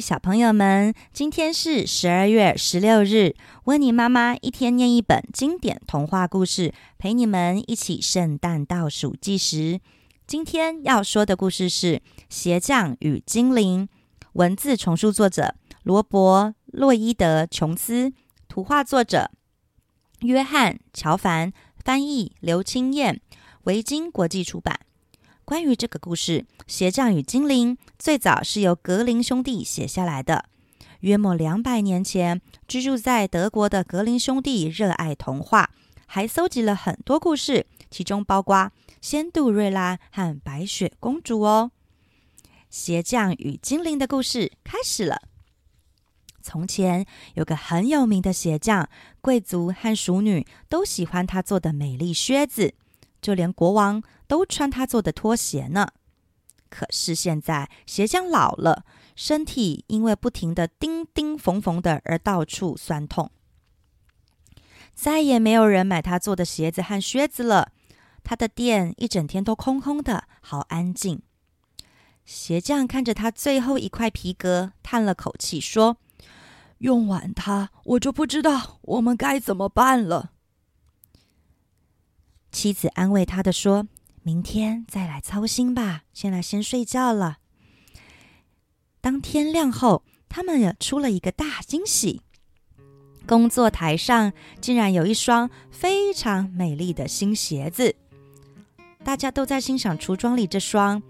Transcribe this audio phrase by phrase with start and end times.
[0.00, 3.34] 小朋友们，今天是十二月十六日。
[3.64, 9.80] 温妮妈妈一天念一本经典童话故事，陪你们一起圣诞倒数计时。
[10.26, 11.96] 今天要说的故事是
[12.28, 13.86] 《鞋匠与精灵》，
[14.34, 18.12] 文字重述作者罗伯·洛伊德·琼斯，
[18.48, 19.30] 图画作者
[20.20, 21.52] 约翰·乔凡，
[21.84, 23.20] 翻译刘清燕，
[23.64, 24.80] 维京国际出版。
[25.44, 30.46] 关于这个故事，《鞋匠与精灵》最早是由格林兄弟写下来的。
[31.00, 35.68] 约莫两百年前，居住在德国的格林兄弟热爱童话，
[36.06, 38.56] 还搜集了很多故事，其中包括
[39.02, 41.70] 《仙杜瑞拉》和《白雪公主》哦。
[42.70, 45.20] 《鞋匠与精灵》的故事开始了。
[46.40, 47.04] 从前
[47.34, 48.88] 有个很有名的鞋匠，
[49.20, 52.74] 贵族和淑女都喜欢他做的美丽靴子。
[53.24, 55.88] 就连国王都穿他做的拖鞋呢。
[56.68, 58.84] 可是现在鞋匠老了，
[59.16, 63.30] 身体因为不停的钉钉缝缝的而到处酸痛，
[64.92, 67.72] 再也没有人买他做的鞋子和靴子了。
[68.22, 71.22] 他的店一整天都空空的，好安静。
[72.26, 75.96] 鞋匠看着他最后一块皮革，叹了口气说
[76.78, 80.32] ：“用完它，我就不知道我们该怎么办了。”
[82.54, 83.88] 妻子安慰他的说
[84.22, 87.38] ：“明天再来操心吧，现在先睡觉了。”
[89.02, 92.22] 当天亮后，他们也出了一个大惊喜。
[93.26, 97.96] 工作台上竟然有一双非常美丽的新鞋子，
[99.02, 101.02] 大家都在欣赏橱窗里这双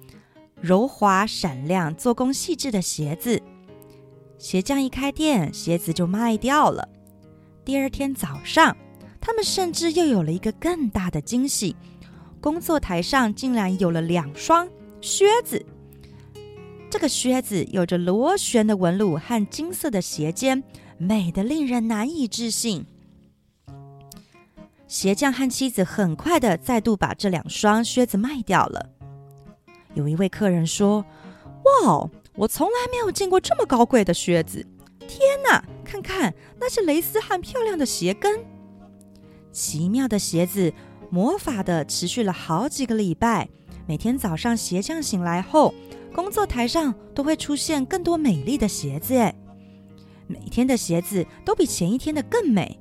[0.61, 3.43] 柔滑闪亮、做工细致的鞋子。
[4.39, 6.89] 鞋匠一开店，鞋子就卖掉了。
[7.65, 8.77] 第二天早上，
[9.27, 11.75] 他们甚至又有了一个更大的惊喜，
[12.43, 14.69] 工作台上竟然有了两双
[15.01, 15.65] 靴子。
[16.91, 20.63] 这个靴子有着螺旋的纹路和金色的鞋尖，
[20.99, 22.85] 美得令人难以置信。
[24.87, 28.91] 鞋匠和妻子很快的再度把这两双靴子卖掉了。
[29.95, 31.03] 有一位客人说
[31.87, 34.65] ：“哇，我从来没有见过这么高贵的靴子！
[35.09, 38.45] 天哪，看看那些蕾丝和漂亮的鞋跟。”
[39.55, 40.75] 奇妙的鞋子，
[41.09, 43.49] 魔法的持续了好几个礼拜。
[43.87, 45.73] 每天早上，鞋匠醒来后，
[46.13, 49.17] 工作台上都会出现更多美丽的鞋子。
[49.17, 49.33] 哎，
[50.27, 52.81] 每天的鞋子都比前一天的更美，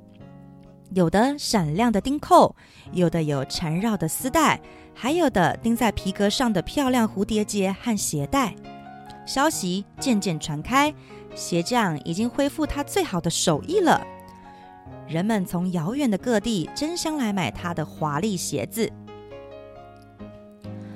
[0.95, 2.55] 有的闪亮的钉扣，
[2.91, 4.59] 有的有缠绕的丝带，
[4.95, 8.55] 还有的钉在皮革上的漂亮蝴蝶结和鞋带。
[9.27, 10.91] 消息渐渐传开，
[11.35, 14.05] 鞋匠已经恢复他最好的手艺了。
[15.07, 18.91] 人们从遥远的各地争相来买他的华丽鞋子。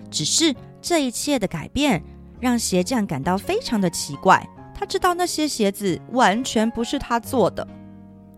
[0.09, 2.01] 只是这一切的改变
[2.39, 4.47] 让鞋匠感到非常的奇怪。
[4.73, 7.67] 他知道那些鞋子完全不是他做的。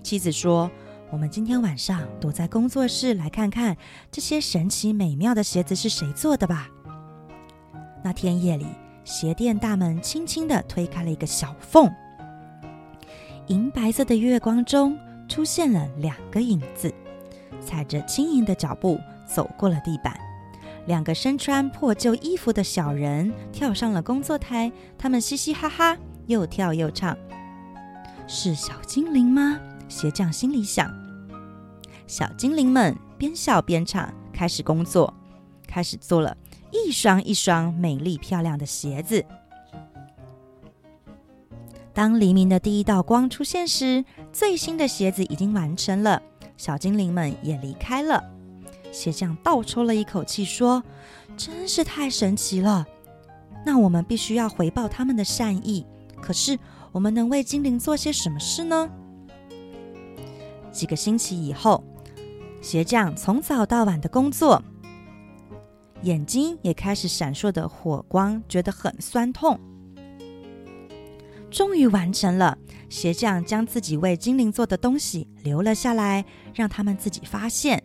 [0.02, 0.72] 妻子说
[1.12, 3.76] ：“我们今天晚上躲在工作室来看看
[4.10, 6.70] 这些神奇美妙的鞋子是谁做的吧。”
[8.02, 8.66] 那天夜里，
[9.04, 11.92] 鞋店大门轻轻地推开了一个小缝，
[13.48, 14.98] 银白色的月光中。
[15.30, 16.94] 出现了两个影子，
[17.64, 20.20] 踩着轻盈的脚步走过了地板。
[20.88, 25.96] 两个身穿破旧衣服的小人跳上了工作台，他们嘻嘻哈哈，
[26.26, 27.16] 又跳又唱。
[28.28, 29.60] 是小精灵吗？
[29.88, 30.92] 鞋匠心里想。
[32.08, 35.14] 小精灵们边笑边唱，开始工作，
[35.68, 36.36] 开始做了
[36.72, 39.24] 一双一双美丽漂亮的鞋子。
[42.00, 46.22] 当黎明的第一道光出现时，最新的鞋子已经完成了。
[46.56, 48.24] 小精灵们也离开了。
[48.90, 50.82] 鞋匠倒抽了一口气，说
[51.36, 52.88] ：“真是太神奇了！
[53.66, 55.86] 那我们必须要回报他们的善意。
[56.22, 56.58] 可是，
[56.94, 58.90] 我们能为精灵做些什么事呢？”
[60.72, 61.84] 几个星期以后，
[62.62, 64.64] 鞋匠从早到晚的工作，
[66.04, 69.60] 眼睛也开始闪烁的火光，觉得很酸痛。
[71.50, 72.58] 终于完成了，
[72.90, 76.24] 鞋匠将自己为精灵做的东西留了下来，
[76.54, 77.84] 让他们自己发现。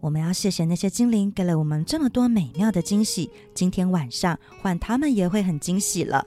[0.00, 3.30] 我们要谢谢那些精灵，给了我们这么多美妙的惊喜。
[3.54, 6.26] 今天晚上换他们也会很惊喜了。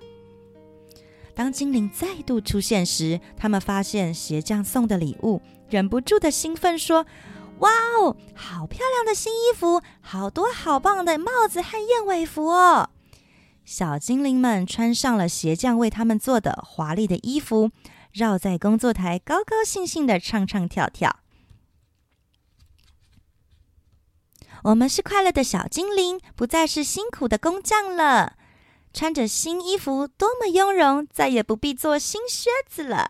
[1.34, 7.06] 当精灵再度出现时，他们发现鞋匠送的礼物，忍不住的兴奋说
[7.60, 12.90] ：“哇哦，好漂亮的新衣服，好多好棒的帽子和燕尾服哦！”
[13.66, 17.72] 小精灵们穿上了鞋匠为他们做的华丽的衣服，
[18.12, 21.20] 绕在工作台，高高兴兴的唱唱跳跳。
[24.66, 28.38] 我们是快乐的小精灵，不再是辛苦的工匠了。
[28.94, 33.10] 穿着新衣服多么雍容，再也不必做新靴子了。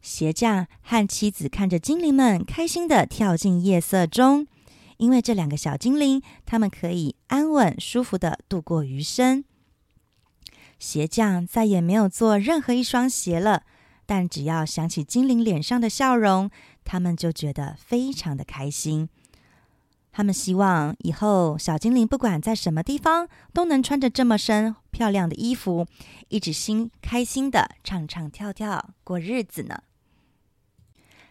[0.00, 4.46] 鞋匠和妻子看着精灵们开心的跳进夜色中，
[4.96, 9.44] 因为这两个小精灵，他们可以安稳舒服的度过余生。
[10.78, 13.62] 鞋匠再也没有做任何一双鞋了，
[14.04, 16.50] 但只要想起精灵脸上的笑容，
[16.84, 19.08] 他们就觉得非常的开心。
[20.12, 25.86] 他们希望以后小精灵不管在什么地方，都能穿着这么身漂亮的衣服，
[26.28, 29.82] 一直心开心的唱唱跳跳过日子呢。